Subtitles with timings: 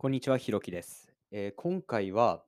[0.00, 1.12] こんにちは、ひろきです。
[1.32, 2.44] えー今回は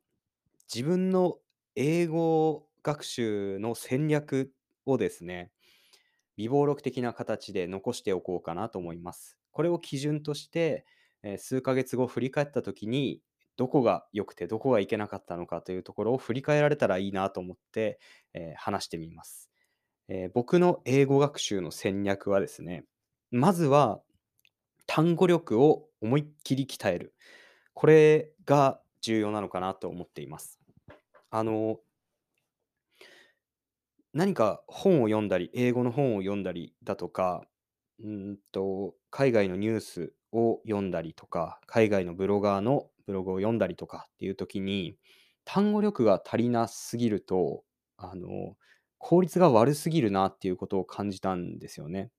[0.73, 1.39] 自分の
[1.75, 4.53] 英語学習の戦略
[4.87, 5.51] をですね、
[6.37, 9.37] 微暴録的な形で残しておこうかなと思います。
[9.51, 10.87] これを基準として、
[11.25, 13.21] えー数ヶ月後振り返った時に、
[13.57, 17.99] どこが良くてどこがいけなかったのかというところを振り返られたらいいなと思って、
[18.33, 19.51] えー話してみます、
[20.07, 22.85] えー僕の英語学習の戦略はですね、
[23.33, 24.01] まずは
[24.87, 27.13] 単語力を思いっきり鍛える。
[27.75, 30.61] これが重要なのかなと思っています。
[31.31, 31.81] あの、
[34.13, 37.45] 何か本を読んだり、英語の本を読んだりだとか、
[38.03, 44.97] うんと、海外のニュースを読んだりとか、海外のブロガーのブログを読んだりとかっていう時に、
[45.45, 47.63] 単語力が足りなすぎると、
[47.97, 48.57] あの、
[48.99, 52.11] 効率が悪すぎるなっていうことを感じたんですよね。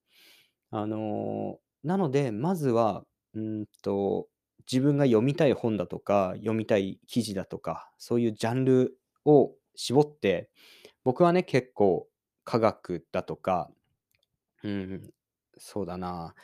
[0.72, 4.28] あの、なので、まずは、うんと、
[4.72, 10.50] 自分が読みたい本だとか、読みたい記事だとか、そういうジャンルを絞って、
[11.04, 12.08] 僕はね、結構
[12.44, 13.70] 科学だとか、
[14.64, 15.14] うん、
[15.58, 16.36] そうだな、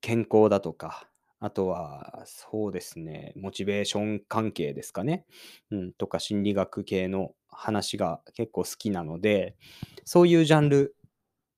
[0.00, 1.10] 健康だとか、
[1.40, 5.26] あとは、そうですね、モチベーション関係ですかね、
[5.70, 9.56] うん、とか心理学系の話が結構好きなので、
[10.04, 10.96] そういうジャンル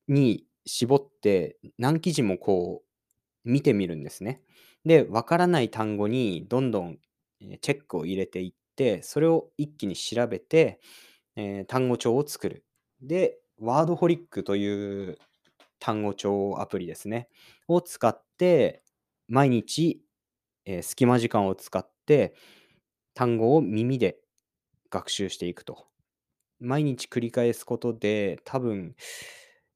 [0.09, 4.43] に絞って何記事もこう見てみるんですね。
[4.87, 6.99] で、わからない単語にどんどん
[7.43, 10.81] えチェックを入れていって、それを一気に調べて、
[11.37, 12.65] えー単語帳を作る。
[13.03, 15.19] で、ワードホリックという
[15.81, 17.29] 単語帳アプリですね。
[17.69, 18.85] を使って、
[19.29, 20.03] 毎日、
[20.67, 22.35] えー隙間時間を使って
[23.15, 24.19] 単語を耳で
[24.91, 25.87] 学習していくと。
[26.61, 28.95] 毎日繰り返すことで、多分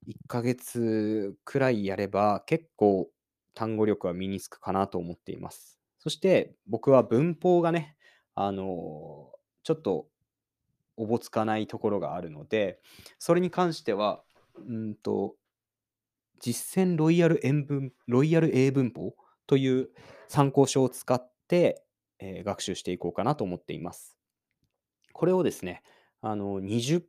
[0.07, 3.09] 1ヶ月くらいやれば、結構
[3.53, 5.79] 単語力は身につくかなと思っています。
[5.99, 7.95] そして僕は文法がね、
[8.35, 9.31] あの、
[9.63, 10.07] ちょっと
[10.97, 12.81] おぼつかないところがあるので、
[13.19, 14.23] それに関しては、
[14.55, 15.35] うんと、
[16.39, 19.15] 実践ロイヤル英文ロイヤル英文法
[19.45, 19.89] という
[20.27, 21.83] 参考書を使って、
[22.19, 24.17] えー学習していこうかなと思っています。
[25.13, 25.83] これをですね、
[26.21, 27.03] あの、20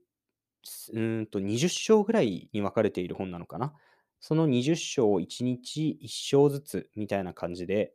[0.93, 3.75] うんと20章ぐらいに分かれている本なのかな。
[4.23, 7.93] その20章を1日1章ずつみたいな感じで、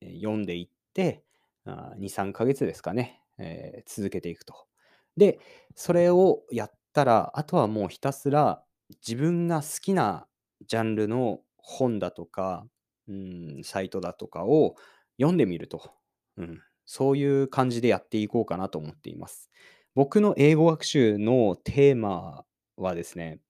[0.00, 1.24] 読んでいって、
[1.66, 4.54] 2、3ヶ月ですかね、えー続けていくと。
[5.16, 5.40] で、
[5.74, 8.62] それをやったら、あとはもうひたすら
[9.06, 10.26] 自分が好きな
[10.66, 12.66] ジャンルの本だとか、
[13.08, 14.76] うん、サイトだとかを
[15.18, 15.92] 読んでみると。
[16.36, 19.48] うん、そういう感じでやっていこうかなと思っています。
[19.94, 22.44] 僕の英語学習のテーマ
[22.76, 23.40] はですね、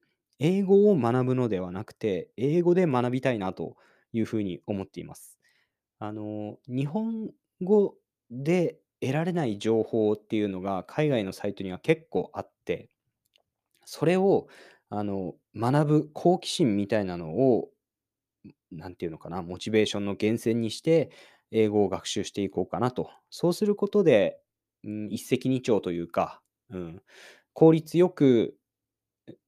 [0.40, 3.76] 英語を学ぶのではなくて、英語で学びたいなと
[4.12, 5.38] いうふうに思っています。
[5.98, 7.30] あの、日本
[7.62, 7.96] 語
[8.30, 12.90] で得られない情報っていうのが海外のサイトには結構あって、
[13.84, 14.48] それを
[14.90, 17.70] あの学ぶ好奇心みたいなのを、
[18.70, 21.10] なんていうのかな、モチベーションの源泉にして、
[21.50, 23.10] 英語を学習していこうかなと。
[23.28, 24.40] そうすることで、
[24.84, 27.02] うん、一石二鳥というか、うん、
[27.52, 28.56] 効率よく、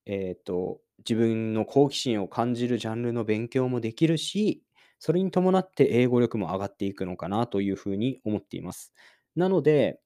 [0.06, 4.62] えっと、自分の好奇心を感じるジャンルの勉強もできるし、
[4.98, 8.92] それに伴って英語力も上がっていくのかなというふうに思っています。
[9.36, 10.00] なので、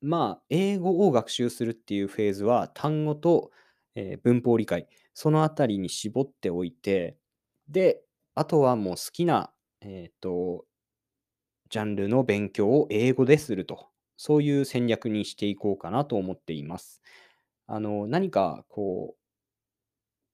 [0.00, 3.50] まあ、英語を学習するっていうフェーズは、単語と、
[3.96, 7.18] えー文法理解、そのあたりに絞っておいて、
[7.68, 8.02] で、
[8.34, 9.52] あとはもう好きな、
[9.82, 10.66] えっと、
[11.70, 17.00] ジャンルの勉強を英語ですると、そういう戦略にしていこうかなと思っています。
[17.66, 19.19] あの、何かこう、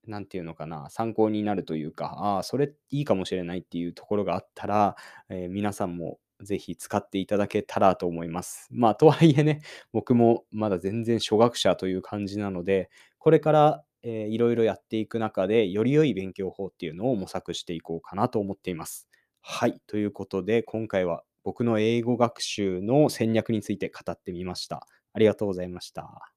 [0.07, 4.97] なんていうのかな、参考になるというか、ああ、それいいかもしれないっていうところがあったら、
[5.29, 8.69] えー皆さんもぜひ使っていただけたらと思います。
[8.71, 9.61] まあ、とはいえね、
[9.93, 19.09] 僕もまだ全然初学者という感じなので、これから、えーいろいろやっていく中で、より良い勉強法っていうのを模索していこうかなと思っています。
[19.41, 19.81] はい。
[19.87, 24.87] ということで、今回は僕の英語学習の戦略について語ってみました。
[25.13, 26.36] ありがとうございました。